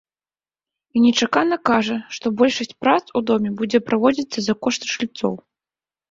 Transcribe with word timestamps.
І 0.95 1.01
нечакана 1.01 1.57
кажа, 1.69 1.97
што 2.17 2.31
большасць 2.39 2.73
прац 2.85 3.03
у 3.21 3.23
доме 3.31 3.51
будзе 3.59 3.81
правідзіцца 3.91 4.39
за 4.47 4.53
кошт 4.69 4.81
жыльцоў. 4.93 5.33